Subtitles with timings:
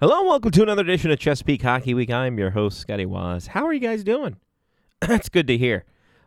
[0.00, 2.10] Hello and welcome to another edition of Chesapeake Hockey Week.
[2.10, 3.46] I'm your host, Scotty Waz.
[3.46, 4.36] How are you guys doing?
[5.00, 5.84] That's good to hear.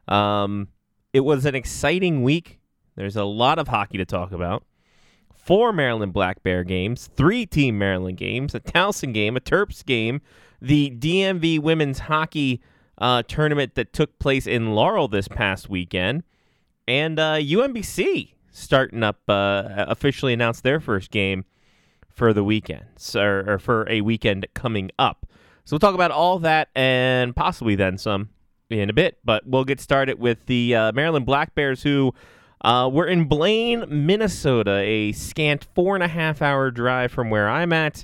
[0.08, 0.70] Um,
[1.12, 2.59] it was an exciting week.
[2.95, 4.64] There's a lot of hockey to talk about.
[5.35, 10.22] Four Maryland Black Bear games, three Team Maryland games, a Towson game, a Terps game,
[10.62, 12.62] the DMV Women's Hockey
[13.00, 16.24] uh, tournament that took place in Laurel this past weekend,
[16.88, 21.44] and uh, UMBC starting up uh, officially announced their first game
[22.18, 25.28] for the weekend, so, or for a weekend coming up.
[25.64, 28.30] So we'll talk about all that and possibly then some
[28.71, 29.20] in a bit.
[29.24, 32.16] But we'll get started with the uh, Maryland Black Bears, who
[32.61, 37.48] uh, were in Blaine, Minnesota, a scant four and a half hour drive from where
[37.48, 38.03] I'm at.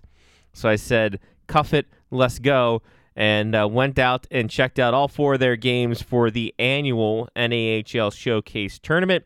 [0.53, 2.83] So I said, "Cuff it, let's go."
[3.15, 7.29] And uh, went out and checked out all four of their games for the annual
[7.35, 9.25] NAHL Showcase tournament.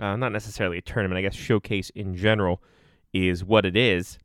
[0.00, 2.62] Uh, not necessarily a tournament, I guess showcase in general
[3.12, 4.18] is what it is.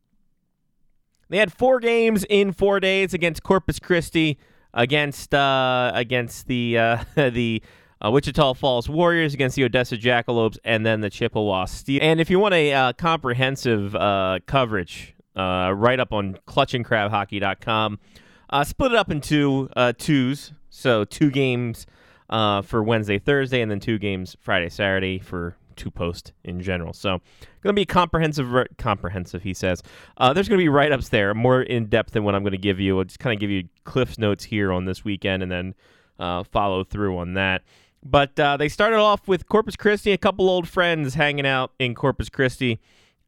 [1.29, 4.37] They had four games in four days against Corpus Christi,
[4.73, 7.61] against uh, against the uh, the
[8.03, 11.99] uh, Wichita Falls Warriors, against the Odessa Jackalopes, and then the Chippewa Steel.
[12.01, 17.99] And if you want a uh, comprehensive uh, coverage, uh, write up on clutchandcrabhockey.com,
[18.63, 20.53] split it up into twos.
[20.69, 21.87] So two games
[22.29, 26.93] for Wednesday, Thursday, and then two games Friday, Saturday for two post in general.
[26.93, 27.09] So,
[27.61, 28.51] going to be comprehensive.
[28.77, 29.81] Comprehensive, he says.
[30.17, 32.51] Uh, there's going to be write ups there, more in depth than what I'm going
[32.51, 32.97] to give you.
[32.97, 35.75] I'll just kind of give you Cliff's notes here on this weekend, and then
[36.19, 37.63] uh, follow through on that.
[38.03, 41.95] But uh, they started off with Corpus Christi, a couple old friends hanging out in
[41.95, 42.79] Corpus Christi,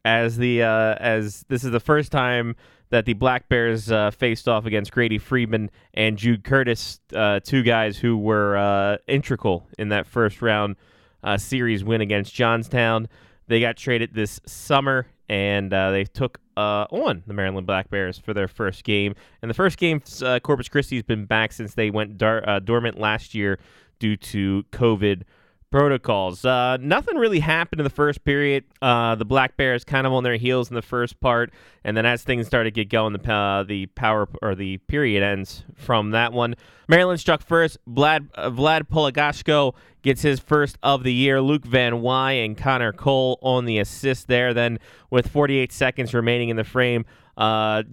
[0.05, 2.55] as the uh, as this is the first time
[2.89, 7.61] that the Black Bears uh, faced off against Grady Friedman and Jude Curtis, uh, two
[7.61, 10.75] guys who were uh, integral in that first round
[11.23, 13.07] uh, series win against Johnstown.
[13.47, 18.17] They got traded this summer, and uh, they took uh, on the Maryland Black Bears
[18.19, 19.15] for their first game.
[19.41, 22.59] And the first game, uh, Corpus Christi has been back since they went dar- uh,
[22.59, 23.59] dormant last year
[23.99, 25.23] due to COVID
[25.71, 26.43] protocols.
[26.43, 28.63] Uh, nothing really happened in the first period.
[28.81, 31.51] Uh, the Black Bears kind of on their heels in the first part,
[31.83, 35.23] and then as things started to get going, the uh, the power or the period
[35.23, 36.55] ends from that one.
[36.87, 37.77] Maryland struck first.
[37.87, 41.41] Vlad uh, Vlad Polagashko gets his first of the year.
[41.41, 44.53] Luke Van Wy and Connor Cole on the assist there.
[44.53, 47.05] Then with 48 seconds remaining in the frame,
[47.37, 47.83] uh,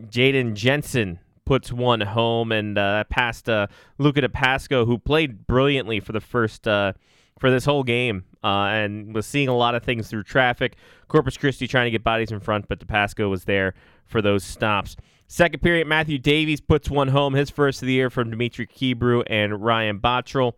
[0.00, 3.66] Jaden Jensen puts one home and uh, past uh,
[3.98, 6.92] Luca DePasco, who played brilliantly for the first uh,
[7.40, 10.76] for this whole game uh, and was seeing a lot of things through traffic.
[11.08, 13.74] Corpus Christi trying to get bodies in front, but DePasco was there
[14.06, 14.94] for those stops.
[15.26, 19.24] Second period, Matthew Davies puts one home, his first of the year from Dimitri Kebrew
[19.26, 20.52] and Ryan Bottrell.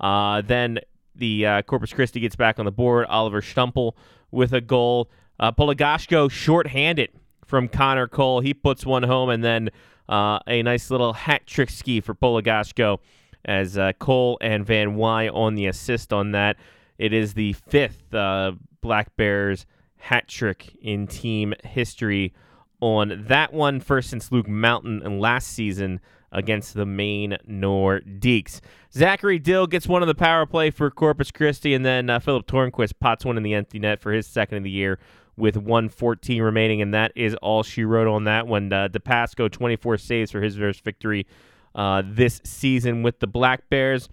[0.00, 0.78] Uh, then
[1.14, 3.06] the uh, Corpus Christi gets back on the board.
[3.06, 3.92] Oliver Stumpel
[4.30, 5.10] with a goal.
[5.38, 7.10] Uh, Polagashko shorthanded
[7.44, 8.40] from Connor Cole.
[8.40, 9.70] He puts one home, and then
[10.08, 12.98] uh, a nice little hat trick ski for Polagashko
[13.44, 16.56] as uh, Cole and Van Wy on the assist on that.
[16.98, 19.66] It is the fifth uh, Black Bears
[19.96, 22.34] hat trick in team history
[22.80, 26.00] on that one, first since Luke Mountain last season
[26.30, 28.60] against the Maine Nordiques.
[28.92, 32.46] Zachary Dill gets one of the power play for Corpus Christi, and then uh, Philip
[32.46, 34.98] Tornquist pots one in the empty net for his second of the year
[35.36, 38.72] with 114 remaining, and that is all she wrote on that one.
[38.72, 41.26] Uh, DePasco 24 saves for his first victory
[41.74, 44.08] uh, this season with the Black Bears.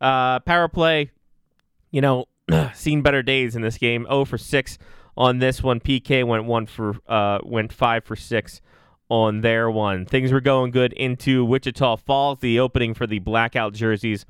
[0.00, 1.10] Uh, power play,
[1.90, 2.26] you know,
[2.74, 4.04] seen better days in this game.
[4.08, 4.78] 0 for 6
[5.16, 5.80] on this one.
[5.80, 8.60] PK went one for uh, went five for six
[9.08, 10.06] on their one.
[10.06, 12.40] Things were going good into Wichita Falls.
[12.40, 14.26] The opening for the blackout jerseys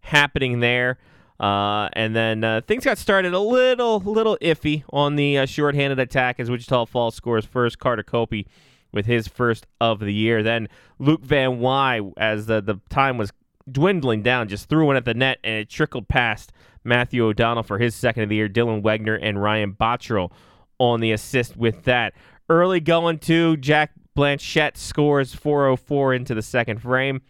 [0.00, 0.98] happening there.
[1.40, 5.98] Uh, and then uh, things got started a little, little iffy on the uh, shorthanded
[6.00, 7.78] attack as Wichita Falls scores first.
[7.78, 8.46] Carter Copey
[8.92, 10.42] with his first of the year.
[10.42, 10.68] Then
[10.98, 13.32] Luke Van Wy, as the, the time was
[13.70, 16.52] dwindling down, just threw one at the net and it trickled past
[16.84, 18.48] Matthew O'Donnell for his second of the year.
[18.48, 20.32] Dylan Wegner and Ryan Bottrell
[20.78, 22.14] on the assist with that.
[22.48, 27.22] Early going to Jack Blanchette scores 404 into the second frame.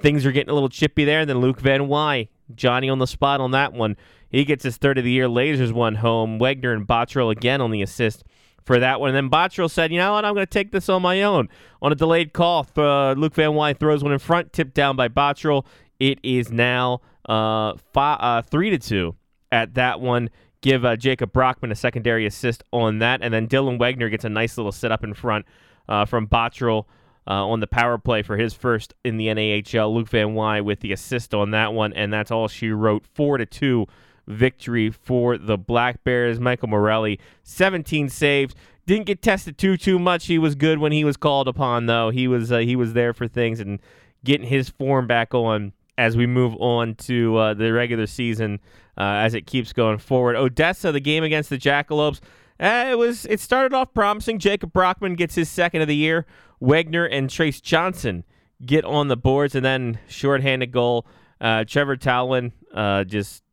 [0.00, 1.20] Things are getting a little chippy there.
[1.20, 3.96] And then Luke Van Wy, Johnny on the spot on that one.
[4.28, 5.26] He gets his third of the year.
[5.26, 6.38] Lasers one home.
[6.38, 8.24] Wegner and Bottrell again on the assist
[8.68, 9.14] for that one.
[9.14, 11.48] And then Bottrell said, you know what, I'm going to take this on my own.
[11.80, 15.08] On a delayed call, uh, Luke Van Wy throws one in front, tipped down by
[15.08, 15.64] Bottrell.
[15.98, 19.16] It is now uh, five, uh, three to two
[19.50, 20.28] at that one.
[20.60, 24.28] Give uh, Jacob Brockman a secondary assist on that, and then Dylan Wegner gets a
[24.28, 25.46] nice little sit up in front
[25.88, 26.84] uh, from Bottrell
[27.26, 29.94] uh, on the power play for his first in the NAHL.
[29.94, 33.06] Luke Van Wy with the assist on that one, and that's all she wrote.
[33.06, 33.86] Four to two
[34.28, 36.38] victory for the Black Bears.
[36.38, 38.54] Michael Morelli, 17 saves.
[38.86, 40.26] didn't get tested too too much.
[40.26, 42.10] He was good when he was called upon, though.
[42.10, 43.80] He was uh, he was there for things and
[44.24, 48.60] getting his form back on as we move on to uh, the regular season
[48.96, 50.36] uh, as it keeps going forward.
[50.36, 52.20] Odessa, the game against the Jackalopes,
[52.60, 54.38] uh, it was it started off promising.
[54.38, 56.26] Jacob Brockman gets his second of the year.
[56.60, 58.24] Wegner and Trace Johnson
[58.64, 61.06] get on the boards, and then shorthanded goal.
[61.40, 63.44] Uh, Trevor Talwin uh, just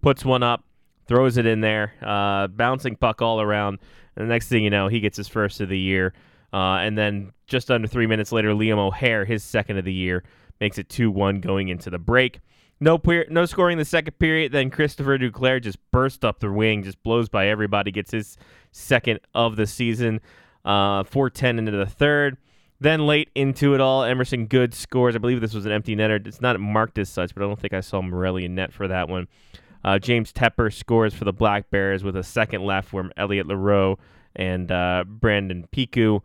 [0.00, 0.64] puts one up,
[1.06, 3.78] throws it in there, uh, bouncing puck all around.
[4.16, 6.12] And the next thing you know, he gets his first of the year.
[6.52, 10.24] Uh, and then just under three minutes later, Liam O'Hare, his second of the year,
[10.60, 12.40] makes it 2 1 going into the break.
[12.80, 14.52] No, per- no scoring the second period.
[14.52, 18.36] Then Christopher Duclair just burst up the wing, just blows by everybody, gets his
[18.72, 20.20] second of the season.
[20.64, 22.36] Uh, 4-10 into the third.
[22.80, 25.14] Then late into it all, Emerson Good scores.
[25.14, 26.26] I believe this was an empty netter.
[26.26, 28.88] It's not marked as such, but I don't think I saw Morelli in net for
[28.88, 29.28] that one.
[29.84, 33.96] Uh, James Tepper scores for the Black Bears with a second left from Elliot Leroux
[34.36, 36.20] and uh, Brandon Piku,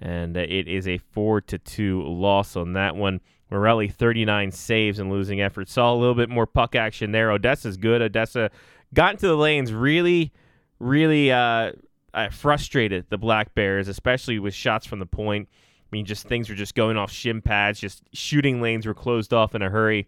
[0.00, 3.20] and uh, it is a four to two loss on that one.
[3.50, 5.68] Morelli 39 saves and losing effort.
[5.68, 7.32] Saw a little bit more puck action there.
[7.32, 8.00] Odessa's good.
[8.00, 8.50] Odessa
[8.94, 10.32] got into the lanes really,
[10.78, 11.72] really uh,
[12.14, 15.48] uh, frustrated the Black Bears, especially with shots from the point.
[15.52, 17.80] I mean, just things were just going off shin pads.
[17.80, 20.06] Just shooting lanes were closed off in a hurry.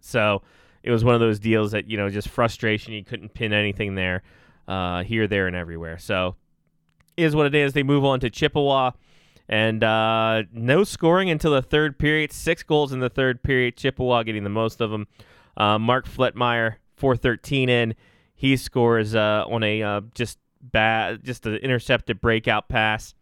[0.00, 0.40] So
[0.86, 2.92] it was one of those deals that you know just frustration.
[2.92, 4.22] You couldn't pin anything there,
[4.68, 5.98] uh, here, there, and everywhere.
[5.98, 6.36] So
[7.16, 7.72] is what it is.
[7.72, 8.92] They move on to Chippewa.
[9.48, 12.32] And uh, no scoring until the third period.
[12.32, 13.76] Six goals in the third period.
[13.76, 15.06] Chippewa getting the most of them.
[15.56, 17.94] Uh, Mark Fletmeyer, 413 in.
[18.34, 23.14] He scores uh, on a uh, just bad, just an intercepted breakout pass,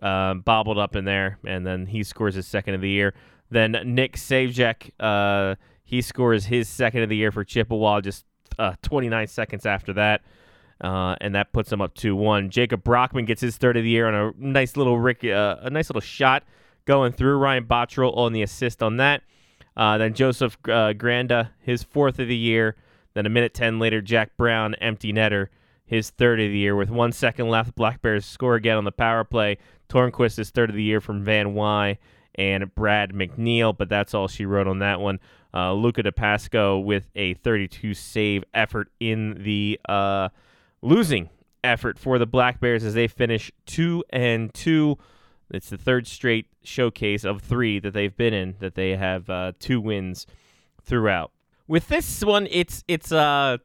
[0.00, 3.14] um, bobbled up in there, and then he scores his second of the year.
[3.50, 8.24] Then Nick Savjek, uh, he scores his second of the year for Chippewa just
[8.58, 10.22] uh, 29 seconds after that.
[10.80, 12.48] Uh, and that puts him up 2-1.
[12.48, 15.70] Jacob Brockman gets his third of the year on a nice little Rick, uh, a
[15.70, 16.42] nice little shot
[16.84, 17.38] going through.
[17.38, 19.22] Ryan Bottrell on the assist on that.
[19.76, 22.76] Uh, then Joseph uh, Granda, his fourth of the year.
[23.14, 25.48] Then a minute 10 later, Jack Brown, empty netter,
[25.84, 26.74] his third of the year.
[26.74, 29.58] With one second left, Black Bears score again on the power play.
[29.88, 31.98] Tornquist is third of the year from Van Wy
[32.34, 35.20] and Brad McNeil, but that's all she wrote on that one.
[35.54, 40.28] Uh, Luca DePasco with a 32 save effort in the uh,
[40.82, 41.30] losing
[41.62, 44.98] effort for the Black Bears as they finish two and two.
[45.50, 49.52] It's the third straight showcase of three that they've been in that they have uh,
[49.60, 50.26] two wins
[50.82, 51.30] throughout.
[51.68, 53.58] With this one, it's it's uh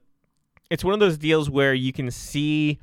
[0.70, 2.80] it's one of those deals where you can see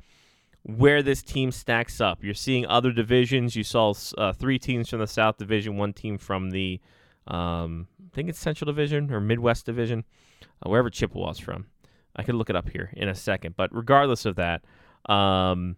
[0.63, 2.23] where this team stacks up.
[2.23, 3.55] You're seeing other divisions.
[3.55, 6.81] You saw uh, three teams from the South Division, one team from the
[7.27, 10.03] um, I think it's Central Division or Midwest Division,
[10.41, 11.67] uh, wherever Chippewa's from.
[12.15, 13.55] I could look it up here in a second.
[13.55, 14.63] But regardless of that,
[15.11, 15.75] um,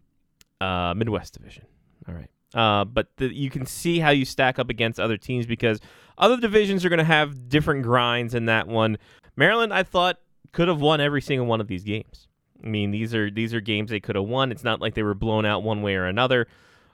[0.61, 1.65] uh, Midwest Division.
[2.07, 2.29] All right.
[2.53, 5.79] Uh, but the, you can see how you stack up against other teams because
[6.17, 8.97] other divisions are going to have different grinds in that one.
[9.35, 10.17] Maryland, I thought,
[10.51, 12.27] could have won every single one of these games.
[12.63, 14.51] I mean, these are these are games they could have won.
[14.51, 16.47] It's not like they were blown out one way or another.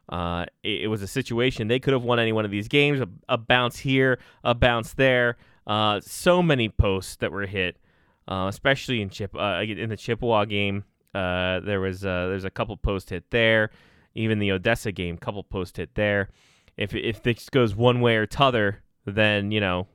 [0.07, 3.01] Uh, it, it, was a situation they could have won any one of these games.
[3.01, 5.37] A, a bounce here, a bounce there.
[5.65, 7.77] Uh, so many posts that were hit
[8.27, 10.83] uh, especially in Chip uh, in the Chippewa game.
[11.13, 13.71] Uh, there was uh, there's a couple post hit there.
[14.15, 16.29] Even the Odessa game, couple post hit there.
[16.77, 19.87] If if this goes one way or t'other, then you know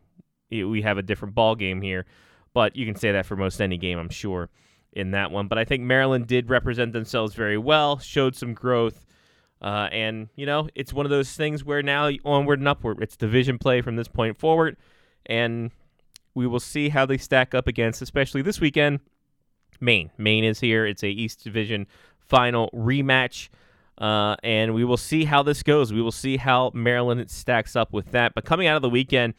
[0.51, 2.07] we have a different ball game here.
[2.53, 4.51] But you can say that for most any game, I'm sure,
[4.93, 5.47] in that one.
[5.47, 9.07] But I think Maryland did represent themselves very well, showed some growth.
[9.61, 13.03] Uh, and you know, it's one of those things where now onward and upward.
[13.03, 14.77] It's division play from this point forward,
[15.27, 15.71] and
[16.35, 19.01] we will see how they stack up against, especially this weekend.
[19.81, 20.11] Maine.
[20.19, 20.87] Maine is here.
[20.87, 21.87] It's a East Division
[22.19, 23.49] final rematch.
[23.99, 25.93] Uh, and we will see how this goes.
[25.93, 28.35] We will see how Maryland stacks up with that.
[28.35, 29.35] But coming out of the weekend,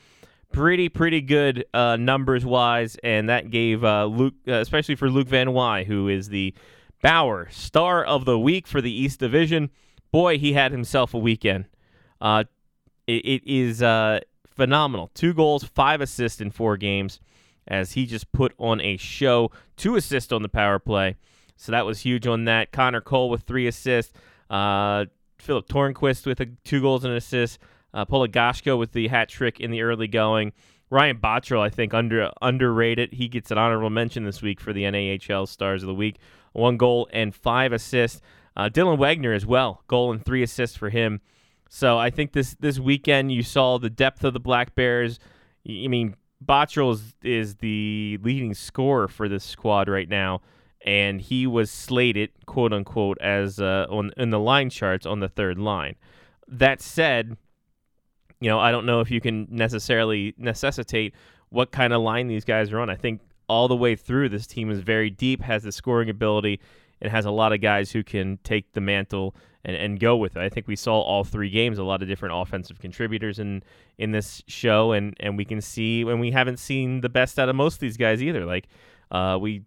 [0.51, 5.27] pretty pretty good uh, numbers wise, and that gave uh, Luke, uh, especially for Luke
[5.27, 6.53] Van Wy, who is the
[7.01, 9.71] Bauer Star of the Week for the East Division.
[10.11, 11.65] Boy, he had himself a weekend.
[12.19, 12.43] Uh,
[13.07, 15.09] it, it is uh, phenomenal.
[15.13, 17.19] Two goals, five assists in four games,
[17.67, 19.51] as he just put on a show.
[19.77, 21.15] Two assists on the power play,
[21.55, 22.71] so that was huge on that.
[22.71, 24.13] Connor Cole with three assists.
[24.49, 25.05] Uh,
[25.39, 27.59] Philip Tornquist with a, two goals and an assist.
[27.93, 30.53] Uh, Polagashko with the hat trick in the early going.
[30.89, 33.13] Ryan Bottrell, I think, under underrated.
[33.13, 36.17] He gets an honorable mention this week for the NAHL Stars of the Week.
[36.51, 38.21] One goal and five assists.
[38.55, 41.21] Uh, Dylan Wagner as well, goal and three assists for him.
[41.69, 45.19] So I think this this weekend you saw the depth of the Black Bears.
[45.67, 50.41] I mean, Bottrell is, is the leading scorer for this squad right now,
[50.85, 55.29] and he was slated, quote unquote, as uh, on in the line charts on the
[55.29, 55.95] third line.
[56.47, 57.37] That said,
[58.41, 61.13] you know, I don't know if you can necessarily necessitate
[61.49, 62.89] what kind of line these guys are on.
[62.89, 66.59] I think all the way through, this team is very deep, has the scoring ability,
[67.01, 70.35] and has a lot of guys who can take the mantle and, and go with
[70.35, 70.41] it.
[70.41, 73.63] I think we saw all three games, a lot of different offensive contributors in
[73.97, 77.49] in this show, and and we can see, and we haven't seen the best out
[77.49, 78.45] of most of these guys either.
[78.45, 78.67] Like,
[79.11, 79.63] uh, we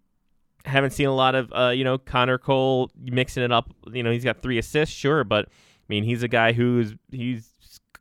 [0.65, 3.73] haven't seen a lot of uh, you know Connor Cole mixing it up.
[3.91, 7.51] You know, he's got three assists, sure, but I mean he's a guy who's he's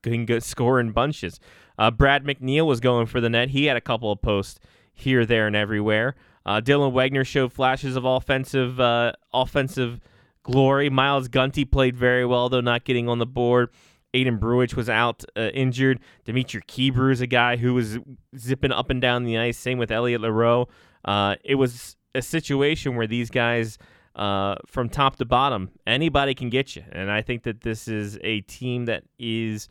[0.03, 1.41] can get score in bunches.
[1.79, 3.49] Uh, Brad McNeil was going for the net.
[3.51, 4.61] He had a couple of posts
[4.93, 6.15] here, there, and everywhere.
[6.47, 10.01] Uh, Dylan Wagner showed flashes of offensive uh, offensive
[10.43, 10.91] glory.
[10.91, 13.71] Miles Gunty played very well, though not getting on the board.
[14.15, 16.01] Aiden Bruich was out uh, injured.
[16.25, 17.99] Dimitri Kebrew is a guy who was
[18.37, 19.59] zipping up and down the ice.
[19.59, 20.67] Same with Elliot Leroux.
[21.05, 23.77] Uh, it was a situation where these guys,
[24.15, 26.85] uh, from top to bottom, anybody can get you.
[26.93, 29.69] And I think that this is a team that is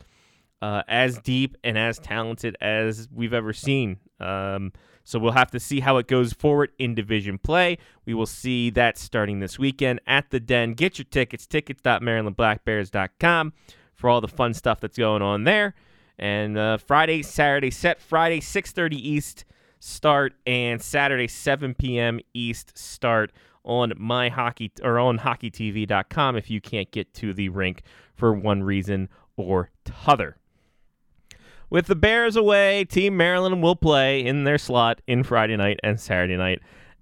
[0.60, 3.98] uh, as deep and as talented as we've ever seen.
[4.20, 4.72] Um,
[5.04, 7.76] so we'll have to see how it goes forward in division play.
[8.06, 10.72] We will see that starting this weekend at the Den.
[10.72, 13.52] Get your tickets, tickets.marylandblackbears.com
[13.94, 15.74] for all the fun stuff that's going on there.
[16.18, 18.00] And uh, Friday, Saturday set.
[18.00, 19.44] Friday, 6.30 East
[19.78, 22.20] start and Saturday 7 p.m.
[22.32, 23.32] East start
[23.64, 27.82] on my hockey or on hockeytv.com if you can't get to the rink
[28.14, 30.36] for one reason or t'other.
[31.70, 35.98] With the Bears away, Team Maryland will play in their slot in Friday night and
[35.98, 36.60] Saturday night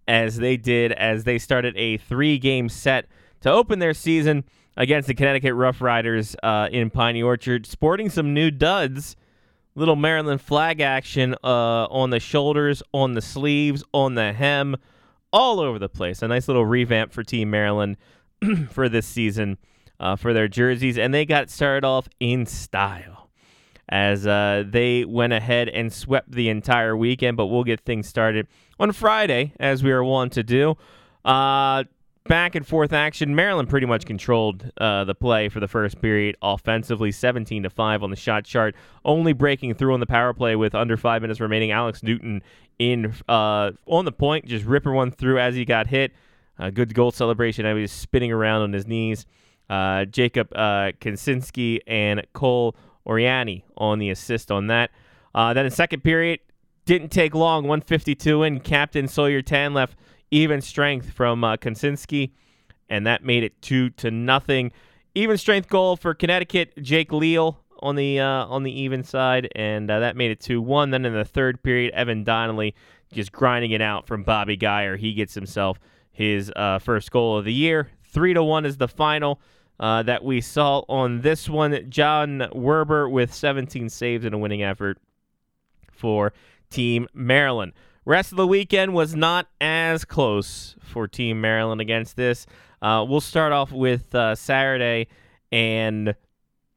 [0.08, 3.06] as they did as they started a three-game set
[3.40, 4.44] to open their season
[4.76, 9.16] against the Connecticut Rough Riders uh, in Piney Orchard, sporting some new duds
[9.74, 14.76] little Maryland flag action uh, on the shoulders, on the sleeves, on the hem,
[15.32, 16.22] all over the place.
[16.22, 17.96] A nice little revamp for Team Maryland
[18.70, 19.58] for this season
[19.98, 23.11] uh, for their jerseys, and they got started off in style
[23.92, 27.36] as uh, they went ahead and swept the entire weekend.
[27.36, 28.48] But we'll get things started
[28.80, 30.76] on Friday, as we are wont to do.
[31.26, 31.84] Uh,
[32.24, 33.34] back and forth action.
[33.34, 38.02] Maryland pretty much controlled uh, the play for the first period offensively, 17 to 5
[38.02, 41.38] on the shot chart, only breaking through on the power play with under five minutes
[41.38, 41.70] remaining.
[41.70, 42.42] Alex Newton
[42.78, 46.12] in uh, on the point, just ripping one through as he got hit.
[46.58, 47.66] A good goal celebration.
[47.66, 49.26] I was spinning around on his knees.
[49.68, 52.74] Uh, Jacob uh, Kinsinski and Cole
[53.06, 54.90] Oriani on the assist on that.
[55.34, 56.40] Uh, then in second period,
[56.84, 57.64] didn't take long.
[57.64, 58.60] 152 in.
[58.60, 59.96] Captain Sawyer Tan left
[60.30, 61.56] even strength from uh,
[62.88, 64.72] and that made it two to nothing.
[65.14, 69.90] Even strength goal for Connecticut, Jake Leal on the uh, on the even side, and
[69.90, 70.90] uh, that made it two one.
[70.90, 72.74] Then in the third period, Evan Donnelly
[73.12, 74.96] just grinding it out from Bobby Geyer.
[74.96, 75.78] He gets himself
[76.10, 77.90] his uh, first goal of the year.
[78.04, 79.40] Three to one is the final.
[79.82, 81.90] Uh, that we saw on this one.
[81.90, 84.96] John Werber with 17 saves in a winning effort
[85.90, 86.32] for
[86.70, 87.72] Team Maryland.
[88.04, 92.46] Rest of the weekend was not as close for Team Maryland against this.
[92.80, 95.08] Uh, we'll start off with uh, Saturday,
[95.50, 96.14] and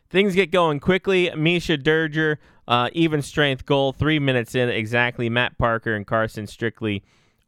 [0.10, 1.32] things get going quickly.
[1.36, 5.30] Misha Derger, uh, even strength goal, three minutes in exactly.
[5.30, 7.04] Matt Parker and Carson Strictly,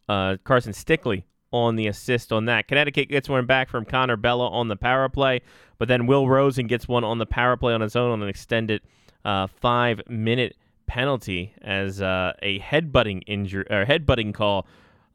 [0.08, 2.68] uh, Carson Stickley on the assist on that.
[2.68, 5.42] Connecticut gets one back from Connor Bella on the power play,
[5.78, 8.30] but then Will Rosen gets one on the power play on his own on an
[8.30, 8.82] extended
[9.24, 10.56] uh, five minute
[10.88, 14.66] penalty as uh, a headbutting injury or headbutting call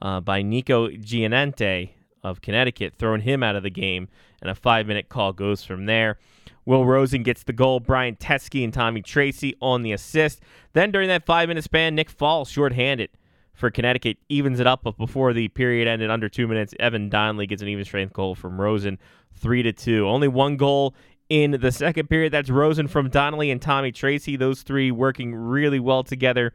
[0.00, 1.90] uh, by Nico Giannante
[2.22, 4.08] of Connecticut, throwing him out of the game,
[4.40, 6.18] and a five-minute call goes from there.
[6.64, 7.80] Will Rosen gets the goal.
[7.80, 10.40] Brian Teske and Tommy Tracy on the assist.
[10.72, 13.10] Then during that five-minute span, Nick Fall shorthanded
[13.54, 14.82] for Connecticut evens it up.
[14.82, 18.34] But before the period ended, under two minutes, Evan Donnelly gets an even strength goal
[18.34, 18.98] from Rosen,
[19.34, 20.08] three to two.
[20.08, 20.94] Only one goal
[21.28, 22.32] in the second period.
[22.32, 24.36] That's Rosen from Donnelly and Tommy Tracy.
[24.36, 26.52] Those three working really well together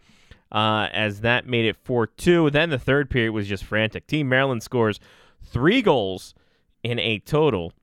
[0.51, 2.49] uh, as that made it 4 2.
[2.49, 4.07] Then the third period was just frantic.
[4.07, 4.99] Team Maryland scores
[5.43, 6.33] three goals
[6.83, 7.73] in a total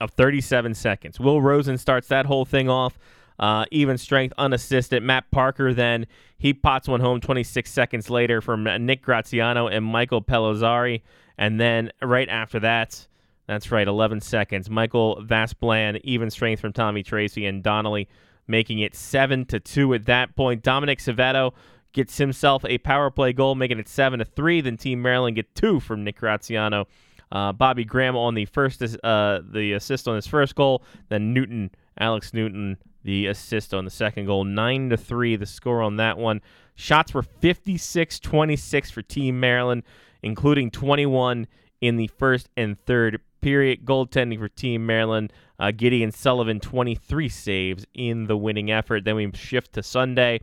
[0.00, 1.18] of 37 seconds.
[1.18, 2.98] Will Rosen starts that whole thing off.
[3.38, 5.02] Uh, even strength, unassisted.
[5.02, 6.06] Matt Parker then
[6.38, 11.02] he pots one home 26 seconds later from Nick Graziano and Michael Pellizzari.
[11.36, 13.06] And then right after that,
[13.46, 14.68] that's right, 11 seconds.
[14.68, 18.08] Michael Vasplan, even strength from Tommy Tracy and Donnelly,
[18.46, 20.62] making it 7 to 2 at that point.
[20.62, 21.52] Dominic Savetto
[21.92, 24.60] gets himself a power play goal, making it 7 to 3.
[24.60, 26.86] Then Team Maryland get two from Nick Graziano.
[27.30, 30.82] Uh, Bobby Graham on the first uh, the assist on his first goal.
[31.08, 34.44] Then Newton, Alex Newton, the assist on the second goal.
[34.44, 36.40] 9 to 3 the score on that one.
[36.74, 39.82] Shots were 56 26 for Team Maryland,
[40.22, 41.46] including 21
[41.80, 43.84] in the first and third period.
[43.84, 49.04] Goaltending for Team Maryland, uh, Gideon Sullivan, 23 saves in the winning effort.
[49.04, 50.40] Then we shift to Sunday.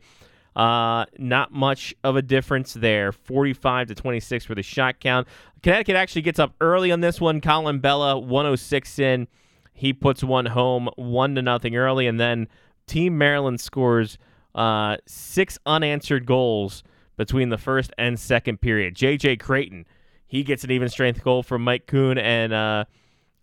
[0.54, 3.12] Uh, not much of a difference there.
[3.12, 5.28] 45 to 26 for the shot count.
[5.62, 7.42] Connecticut actually gets up early on this one.
[7.42, 9.28] Colin Bella, 106 in.
[9.76, 12.48] He puts one home, one to nothing early, and then
[12.86, 14.16] Team Maryland scores
[14.54, 16.82] uh, six unanswered goals
[17.18, 18.94] between the first and second period.
[18.94, 19.84] JJ Creighton,
[20.26, 22.84] he gets an even strength goal from Mike Kuhn and uh,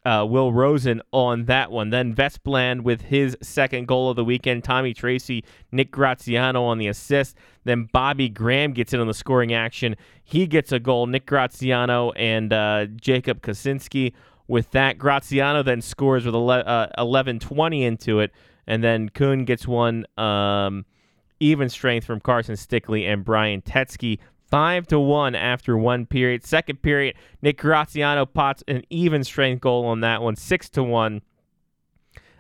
[0.06, 1.92] uh, Will Rosen on that one.
[1.92, 4.64] Then Vestbland with his second goal of the weekend.
[4.64, 7.38] Tommy Tracy, Nick Graziano on the assist.
[7.64, 9.96] Then Bobby Graham gets in on the scoring action.
[10.24, 11.06] He gets a goal.
[11.08, 14.14] Nick Graziano and uh, Jacob Kaczynski
[14.48, 14.98] with that.
[14.98, 18.32] Graziano then scores with 11 20 uh, into it.
[18.66, 20.86] And then Kuhn gets one um,
[21.40, 24.20] even strength from Carson Stickley and Brian Tetsky
[24.54, 26.46] five to one after one period.
[26.46, 31.24] Second period, Nick Graziano pots an even strength goal on that one, six to one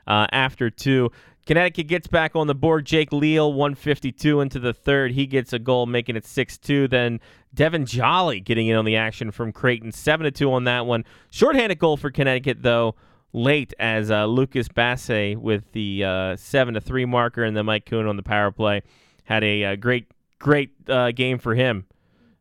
[0.05, 1.11] uh, after two.
[1.45, 2.85] Connecticut gets back on the board.
[2.85, 5.11] Jake Leal, 152 into the third.
[5.11, 6.87] He gets a goal, making it 6 2.
[6.87, 7.19] Then
[7.53, 11.03] Devin Jolly getting in on the action from Creighton, 7 2 on that one.
[11.31, 12.95] Shorthanded goal for Connecticut, though,
[13.33, 18.07] late as uh, Lucas Basse with the uh, 7 3 marker, and then Mike Kuhn
[18.07, 18.81] on the power play.
[19.25, 20.07] Had a, uh, great,
[20.39, 21.85] great uh, game for him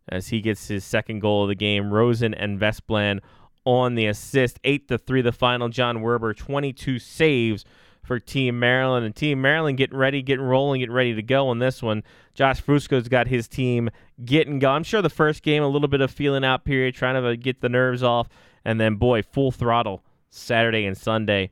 [0.08, 1.92] as he gets his second goal of the game.
[1.92, 3.20] Rosen and Vestbland
[3.64, 4.60] on the assist.
[4.62, 5.68] 8 3 the final.
[5.68, 7.64] John Werber 22 saves
[8.02, 9.06] for Team Maryland.
[9.06, 12.02] And Team Maryland getting ready, getting rolling, getting ready to go on this one.
[12.34, 13.90] Josh Fusco's got his team
[14.24, 14.76] getting going.
[14.76, 17.60] I'm sure the first game, a little bit of feeling out period, trying to get
[17.60, 18.28] the nerves off.
[18.64, 21.50] And then, boy, full throttle Saturday and Sunday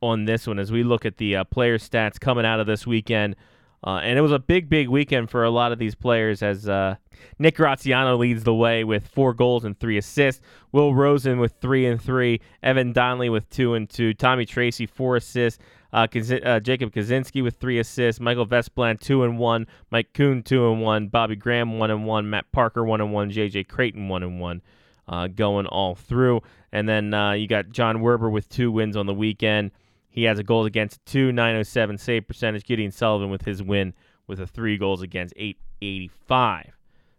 [0.00, 2.86] on this one as we look at the uh, player stats coming out of this
[2.86, 3.36] weekend.
[3.84, 6.68] Uh, and it was a big, big weekend for a lot of these players as
[6.68, 6.94] uh,
[7.38, 10.40] Nick Graziano leads the way with four goals and three assists.
[10.70, 12.40] Will Rosen with three and three.
[12.62, 14.14] Evan Donnelly with two and two.
[14.14, 15.62] Tommy Tracy, four assists.
[15.92, 16.06] Uh,
[16.44, 18.20] uh, Jacob Kaczynski with three assists.
[18.20, 19.66] Michael Vestbland, two and one.
[19.90, 21.08] Mike Kuhn, two and one.
[21.08, 22.30] Bobby Graham, one and one.
[22.30, 23.30] Matt Parker, one and one.
[23.30, 24.62] JJ Creighton, one and one.
[25.08, 26.40] Uh, going all through.
[26.70, 29.72] And then uh, you got John Werber with two wins on the weekend.
[30.12, 32.64] He has a goals against two 907 save percentage.
[32.64, 33.94] Gideon Sullivan with his win
[34.26, 36.76] with a three goals against 885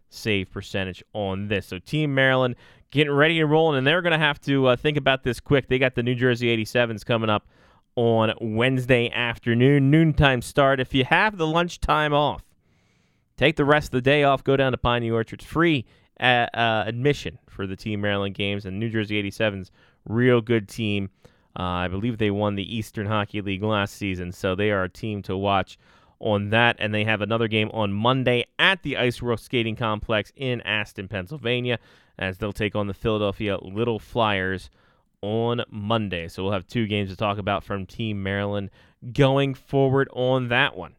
[0.08, 1.66] save percentage on this.
[1.66, 2.54] So Team Maryland
[2.92, 5.66] getting ready and rolling, and they're going to have to uh, think about this quick.
[5.66, 7.48] They got the New Jersey 87s coming up
[7.96, 10.78] on Wednesday afternoon, noontime start.
[10.78, 12.44] If you have the lunchtime off,
[13.36, 14.44] take the rest of the day off.
[14.44, 15.84] Go down to Piney Orchards, free
[16.20, 19.70] uh, uh, admission for the Team Maryland games, and New Jersey 87s,
[20.08, 21.10] real good team.
[21.58, 24.88] Uh, I believe they won the Eastern Hockey League last season, so they are a
[24.88, 25.78] team to watch
[26.18, 26.76] on that.
[26.78, 31.08] And they have another game on Monday at the Ice World Skating Complex in Aston,
[31.08, 31.78] Pennsylvania,
[32.18, 34.70] as they'll take on the Philadelphia Little Flyers
[35.20, 36.28] on Monday.
[36.28, 38.70] So we'll have two games to talk about from Team Maryland
[39.12, 40.96] going forward on that one.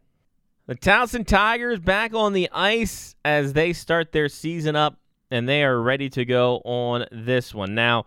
[0.66, 4.98] The Towson Tigers back on the ice as they start their season up,
[5.30, 7.74] and they are ready to go on this one.
[7.74, 8.06] Now,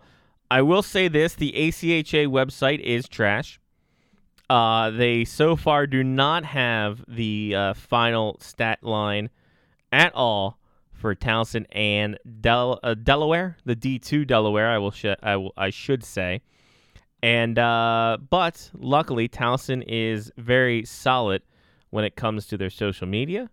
[0.50, 3.60] I will say this: the ACHA website is trash.
[4.48, 9.30] Uh, they so far do not have the uh, final stat line
[9.92, 10.58] at all
[10.92, 14.68] for Towson and Del- uh, Delaware, the D2 Delaware.
[14.68, 16.42] I will, sh- I, will I should say,
[17.22, 21.42] and uh, but luckily Towson is very solid
[21.90, 23.50] when it comes to their social media.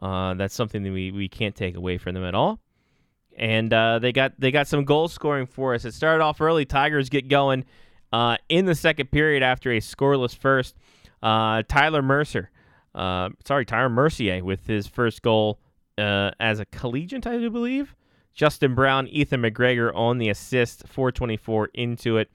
[0.00, 2.58] Uh, that's something that we, we can't take away from them at all
[3.36, 5.84] and uh, they got they got some goal scoring for us.
[5.84, 6.64] It started off early.
[6.64, 7.64] Tigers get going
[8.12, 10.76] uh, in the second period after a scoreless first.
[11.22, 12.50] Uh, Tyler Mercer,
[12.94, 15.60] uh, sorry, Tyler Mercier with his first goal
[15.98, 17.94] uh, as a collegiate, I do believe.
[18.34, 22.30] Justin Brown, Ethan McGregor on the assist, 424 into it,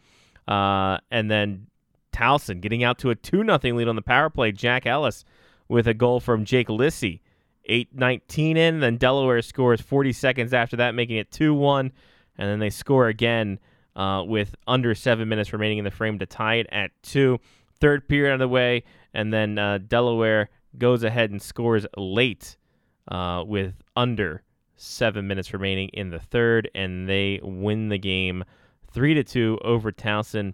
[0.47, 1.67] uh, and then
[2.13, 4.51] Towson getting out to a two 0 lead on the power play.
[4.51, 5.25] Jack Ellis
[5.67, 7.21] with a goal from Jake Lissy
[7.69, 8.79] 8-19 in.
[8.79, 11.91] Then Delaware scores 40 seconds after that, making it 2-1.
[12.37, 13.59] And then they score again
[13.97, 17.39] uh, with under seven minutes remaining in the frame to tie it at two.
[17.81, 22.57] Third period on the way, and then uh, Delaware goes ahead and scores late
[23.07, 24.43] uh, with under
[24.77, 28.43] seven minutes remaining in the third, and they win the game
[28.91, 30.53] three to two over Towson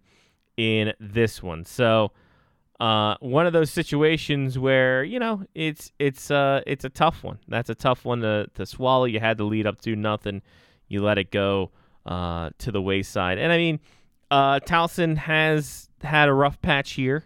[0.58, 1.66] in this one.
[1.66, 2.12] So
[2.80, 7.40] uh, one of those situations where you know it's it's uh it's a tough one.
[7.48, 9.06] That's a tough one to, to swallow.
[9.06, 10.42] You had to lead up to nothing.
[10.88, 11.72] You let it go
[12.06, 13.38] uh, to the wayside.
[13.38, 13.80] And I mean,
[14.32, 17.26] uh, Towson has had a rough patch here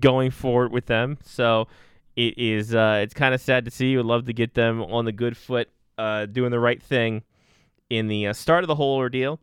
[0.00, 1.18] going forward with them.
[1.22, 1.68] So
[2.14, 3.90] it is uh, it's kind of sad to see.
[3.90, 5.68] You would love to get them on the good foot,
[5.98, 7.22] uh, doing the right thing
[7.90, 9.40] in the uh, start of the whole ordeal.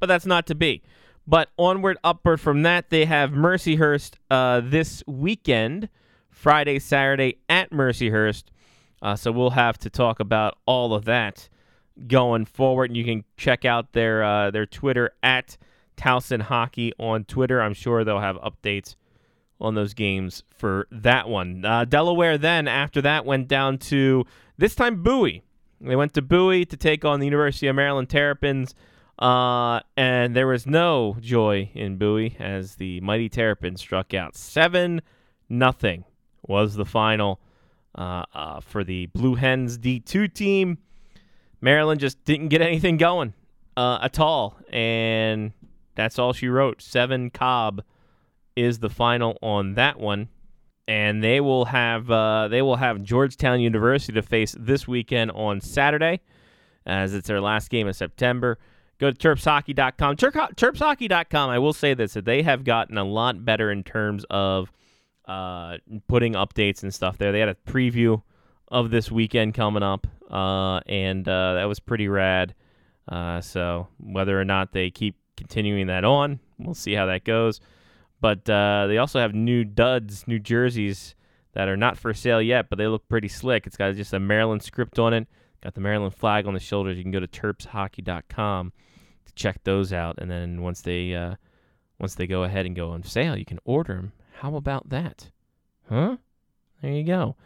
[0.00, 0.82] but that's not to be.
[1.26, 5.88] But onward, upward from that, they have Mercyhurst uh, this weekend,
[6.30, 8.44] Friday, Saturday at Mercyhurst.
[9.00, 11.48] Uh, so we'll have to talk about all of that
[12.06, 12.90] going forward.
[12.90, 15.56] And you can check out their uh, their Twitter at
[15.96, 17.60] Towson Hockey on Twitter.
[17.60, 18.96] I'm sure they'll have updates
[19.60, 21.64] on those games for that one.
[21.64, 24.24] Uh, Delaware then after that went down to
[24.58, 25.42] this time Bowie.
[25.80, 28.74] They went to Bowie to take on the University of Maryland Terrapins.
[29.18, 35.00] Uh, and there was no joy in Bowie as the mighty Terrapins struck out seven
[35.48, 36.04] nothing
[36.46, 37.40] was the final
[37.94, 40.78] uh, uh, for the Blue Hens D2 team.
[41.60, 43.34] Maryland just didn't get anything going
[43.76, 45.52] uh, at all, and
[45.94, 46.82] that's all she wrote.
[46.82, 47.84] Seven Cobb
[48.56, 50.28] is the final on that one,
[50.88, 55.60] and they will have uh, they will have Georgetown University to face this weekend on
[55.60, 56.20] Saturday,
[56.84, 58.58] as it's their last game of September.
[59.02, 60.14] Go to terpshockey.com.
[60.14, 61.50] terpshockey.com.
[61.50, 64.70] I will say this: that they have gotten a lot better in terms of
[65.26, 67.32] uh, putting updates and stuff there.
[67.32, 68.22] They had a preview
[68.68, 72.54] of this weekend coming up, uh, and uh, that was pretty rad.
[73.08, 77.60] Uh, so whether or not they keep continuing that on, we'll see how that goes.
[78.20, 81.16] But uh, they also have new duds, new jerseys
[81.54, 83.66] that are not for sale yet, but they look pretty slick.
[83.66, 85.26] It's got just a Maryland script on it,
[85.60, 86.96] got the Maryland flag on the shoulders.
[86.96, 88.72] You can go to terpshockey.com
[89.34, 91.36] check those out, and then once they uh,
[91.98, 94.12] once they go ahead and go on sale, you can order them.
[94.40, 95.30] How about that?
[95.88, 96.16] Huh?
[96.80, 97.36] There you go.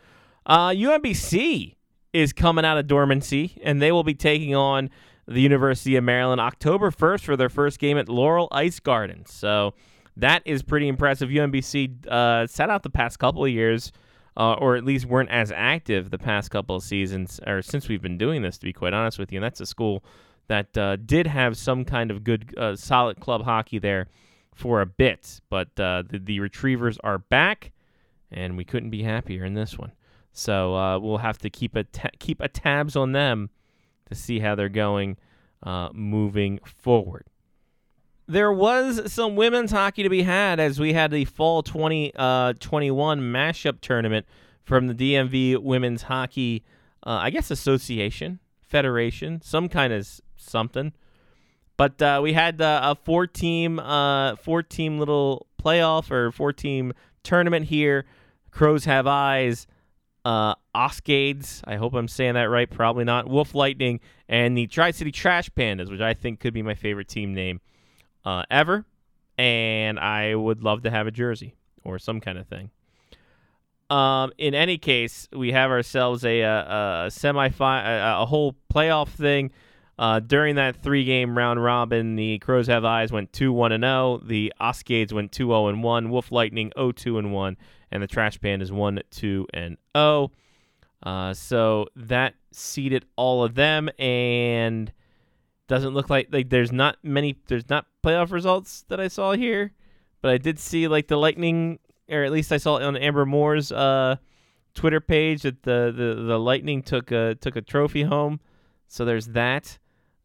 [0.47, 1.77] Uh, UMBC
[2.13, 4.89] is coming out of dormancy, and they will be taking on
[5.29, 9.33] the University of Maryland October 1st for their first game at Laurel Ice Gardens.
[9.33, 9.75] So
[10.17, 11.29] that is pretty impressive.
[11.29, 13.93] UMBC uh, sat out the past couple of years,
[14.37, 18.03] uh, or at least weren't as active the past couple of seasons, or since we've
[18.03, 19.39] been doing this, to be quite honest with you.
[19.39, 20.05] And that's a school
[20.49, 24.09] that uh, did have some kind of good, uh, solid club hockey there
[24.55, 25.41] for a bit.
[25.51, 27.73] But uh, the, the, Retrievers are back,
[28.31, 29.93] and we couldn't be happier in this one.
[30.33, 33.51] So uh, we'll have to keep a ta- keep a tabs on them
[34.07, 35.17] to see how they're going
[35.93, 37.25] moving forward
[38.29, 43.23] there was some women's hockey to be had as we had the fall 2021 uh,
[43.23, 44.27] mashup tournament
[44.65, 46.65] from the DMV Women's Hockey,
[47.07, 50.93] uh, I guess, Association, Federation, some kind of something.
[51.77, 56.53] But uh, we had uh, a four team, uh, four team little playoff or four
[56.53, 58.07] team tournament here.
[58.51, 59.67] Crows have eyes.
[60.25, 62.69] Uh, Oscades, I hope I'm saying that right.
[62.69, 63.29] Probably not.
[63.29, 67.07] Wolf Lightning and the Tri City Trash Pandas, which I think could be my favorite
[67.07, 67.61] team name
[68.25, 68.85] uh, ever,
[69.39, 71.55] and I would love to have a jersey
[71.85, 72.71] or some kind of thing.
[73.89, 79.11] Um, in any case, we have ourselves a, a, a semi a, a whole playoff
[79.11, 79.53] thing.
[79.99, 83.83] Uh, during that three game round robin, the Crows Have Eyes went 2 1 and
[83.83, 84.21] 0.
[84.25, 86.11] The Oscades went 2 0 and 1.
[86.11, 87.57] Wolf Lightning 0 2 and 1.
[87.93, 90.33] And the Trash Pandas 1 2 and 0.
[91.03, 93.89] Uh, so that seeded all of them.
[93.99, 94.93] And
[95.69, 99.73] doesn't look like like there's not many there's not playoff results that I saw here,
[100.21, 101.79] but I did see like the Lightning
[102.09, 104.17] or at least I saw it on Amber Moore's uh,
[104.75, 108.41] Twitter page that the, the, the Lightning took a took a trophy home.
[108.89, 109.79] So there's that.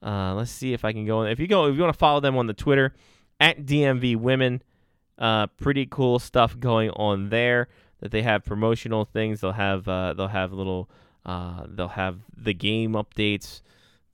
[0.03, 1.23] Uh, let's see if I can go.
[1.23, 2.93] If you go, if you want to follow them on the Twitter
[3.39, 4.61] at DMV Women,
[5.17, 7.67] uh, pretty cool stuff going on there.
[7.99, 9.41] That they have promotional things.
[9.41, 10.89] They'll have uh, they'll have little
[11.23, 13.61] uh, they'll have the game updates.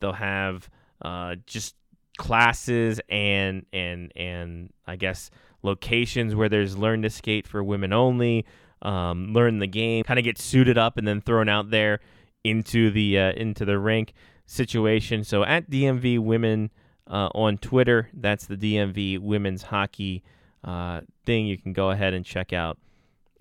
[0.02, 0.70] They'll have
[1.02, 1.76] uh, just
[2.18, 5.32] classes and and and I guess
[5.64, 8.46] locations where there's learn to skate for women only,
[8.82, 12.00] um, learn the game, kind of get suited up and then thrown out there
[12.44, 14.14] into the uh, into the rink
[14.48, 15.24] situation.
[15.24, 16.72] So at DMV Women
[17.06, 20.24] uh, on Twitter, that's the DMV Women's Hockey
[20.64, 21.46] uh, thing.
[21.46, 22.80] You can go ahead and check out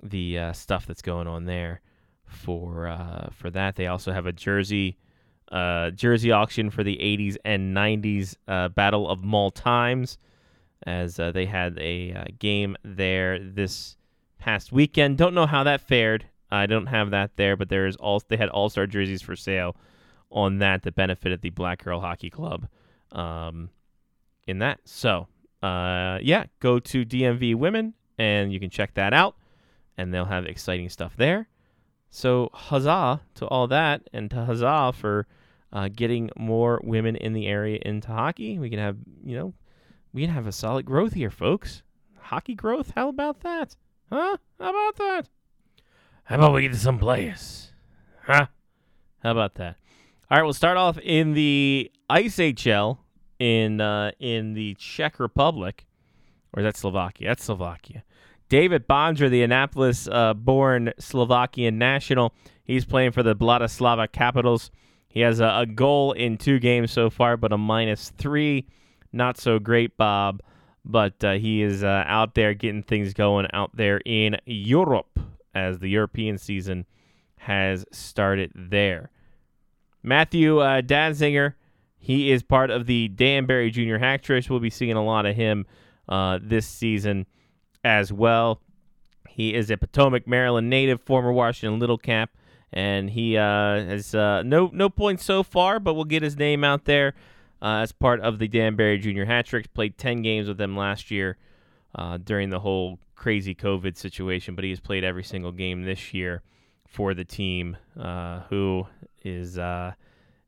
[0.03, 1.81] the uh, stuff that's going on there
[2.27, 3.77] for uh, for that.
[3.77, 4.99] They also have a jersey
[5.51, 10.19] uh, jersey auction for the 80s and 90s uh, Battle of Mall Times,
[10.87, 13.97] as they had a game there this
[14.39, 15.17] past weekend.
[15.19, 16.27] Don't know how that fared.
[16.51, 19.37] I don't have that there, but there is all they had All Star jerseys for
[19.37, 19.77] sale
[20.31, 22.69] on that that benefited the Black Girl Hockey Club.
[23.13, 23.71] Um,
[24.47, 25.29] in that, so
[25.63, 29.37] uh, yeah, go to DMV Women and you can check that out,
[29.97, 31.49] and they'll have exciting stuff there.
[32.11, 35.27] So huzzah to all that, and to huzzah for
[35.73, 38.59] uh, getting more women in the area into hockey.
[38.59, 39.55] We can have, you know,
[40.13, 41.83] we can have a solid growth here, folks.
[42.19, 42.93] Hockey growth.
[42.95, 43.77] How about that?
[44.11, 44.37] Huh?
[44.59, 45.29] How about that?
[46.25, 47.71] How about we get to some players?
[48.23, 48.47] Huh?
[49.23, 49.77] How about that?
[50.29, 52.99] All right, we'll start off in the Ice HL
[53.39, 55.87] in uh, in the Czech Republic,
[56.53, 57.29] or is that Slovakia?
[57.29, 58.03] That's Slovakia.
[58.49, 62.35] David Bondra, the Annapolis-born Slovakian national,
[62.65, 64.73] he's playing for the Bratislava Capitals.
[65.07, 68.67] He has a, a goal in two games so far, but a minus three.
[69.13, 70.43] Not so great, Bob.
[70.85, 75.21] But uh, he is uh, out there getting things going out there in Europe
[75.55, 76.85] as the European season
[77.37, 79.13] has started there.
[80.07, 81.55] Matthew uh, Danziger,
[81.99, 84.49] he is part of the Danbury Junior Hat Tricks.
[84.49, 85.67] We'll be seeing a lot of him
[86.09, 87.27] uh, this season
[87.85, 88.61] as well.
[89.29, 92.31] He is a Potomac, Maryland native, former Washington Little Cap,
[92.73, 93.43] and he uh,
[93.83, 97.15] has uh, no no points so far, but we'll get his name out there
[97.61, 99.67] uh, as part of the Danbury Junior Hat Tricks.
[99.67, 101.37] Played 10 games with them last year
[101.97, 106.15] uh, during the whole crazy COVID situation, but he has played every single game this
[106.15, 106.43] year
[106.97, 108.87] for the team, uh, who
[109.23, 109.93] is uh,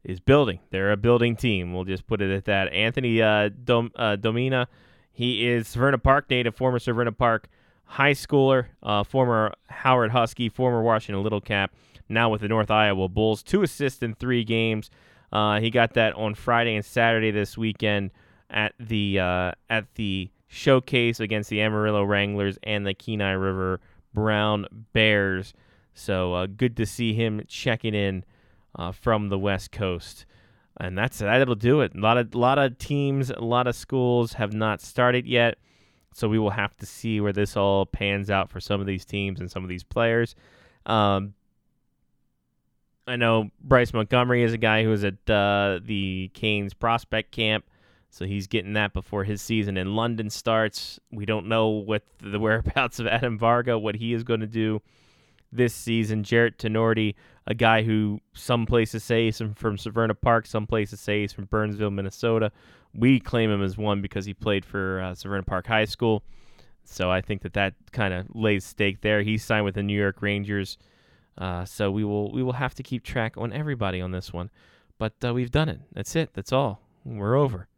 [0.03, 0.61] is building.
[0.71, 1.75] They're a building team.
[1.75, 2.73] We'll just put it at that.
[2.73, 4.67] Anthony uh, Dom, uh, Domina,
[5.13, 7.49] he is Severna Park native, former Severna Park
[7.85, 11.75] high schooler, uh, former Howard Husky, former Washington Little Cap,
[12.09, 13.43] now with the North Iowa Bulls.
[13.43, 14.91] Two assists in three games.
[15.31, 18.11] Uh, he got that on Friday and Saturday this weekend
[18.49, 23.81] at the at the showcase against the Amarillo Wranglers and the Kenai River
[24.15, 25.53] Brown Bears.
[25.99, 28.25] So uh, good to see him checking in
[28.77, 30.27] uh, from the West Coast.
[30.81, 31.95] And that's that'll do it.
[31.97, 35.59] A lot of lot of teams, a lot of schools have not started yet,
[36.15, 39.05] so we will have to see where this all pans out for some of these
[39.05, 40.37] teams and some of these players.
[40.87, 41.35] Um,
[43.09, 47.65] I know Bryce Montgomery is a guy who is at uh, the Canes prospect camp,
[48.11, 51.01] so he's getting that before his season in London starts.
[51.11, 54.81] We don't know what the whereabouts of Adam Varga, what he is going to do
[55.53, 56.23] this season.
[56.25, 57.15] Jarrett Tenorti,
[57.47, 61.47] a guy who some places say he's from, Severna Park, some places say he's from
[61.47, 62.53] Burnsville, Minnesota.
[62.95, 66.23] We claim him as one because he played for uh, Park High School.
[66.85, 69.23] So I think that that kind of lays stake there.
[69.23, 70.79] He signed with the New York Rangers.
[71.37, 74.51] Uh, so we will we will have to keep track on everybody on this one.
[74.99, 75.81] But uh, we've done it.
[75.93, 76.31] That's it.
[76.35, 76.81] That's all.
[77.05, 77.69] We're over.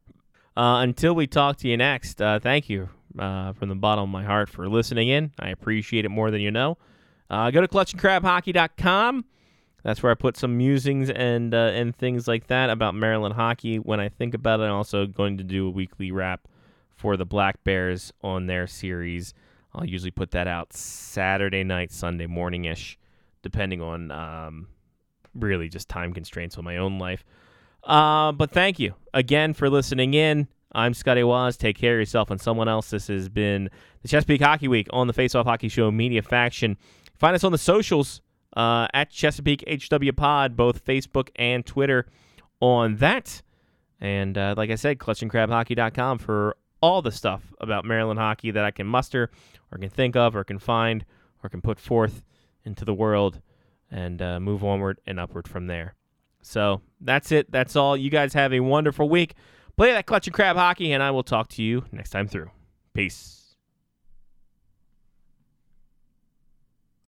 [0.57, 4.09] Uh, until we talk to you next, uh, thank you uh, from the bottom of
[4.09, 5.33] my heart for listening in.
[5.39, 6.79] I appreciate it more than you know.
[7.31, 9.25] Uh, go to clutchandcrabhockey.com.
[9.83, 13.79] That's where I put some musings and uh, and things like that about Maryland hockey
[13.79, 14.65] when I think about it.
[14.65, 16.49] I'm also going to do a weekly wrap
[16.97, 19.33] for the Black Bears on their series.
[19.73, 22.99] I'll usually put that out Saturday night, Sunday morning ish,
[23.43, 24.67] depending on um,
[25.35, 27.25] really just time constraints on my own life.
[27.85, 30.49] Uh, but thank you again for listening in.
[30.73, 31.57] I'm Scotty Waz.
[31.57, 32.91] Take care of yourself and someone else.
[32.91, 33.71] This has been
[34.03, 36.77] the Chesapeake Hockey Week on the Face Off Hockey Show Media Faction.
[37.21, 38.23] Find us on the socials
[38.57, 42.07] uh, at Chesapeake HW Pod, both Facebook and Twitter
[42.61, 43.43] on that.
[44.01, 48.71] And uh, like I said, clutchandcrabhockey.com for all the stuff about Maryland hockey that I
[48.71, 49.31] can muster
[49.71, 51.05] or can think of or can find
[51.45, 52.25] or can put forth
[52.65, 53.43] into the world
[53.91, 55.95] and uh, move onward and upward from there.
[56.41, 57.53] So that's it.
[57.53, 57.99] That's all.
[57.99, 59.35] You guys have a wonderful week.
[59.77, 62.51] Play that clutch and crab hockey, and I will talk to you next time through.
[62.95, 63.40] Peace.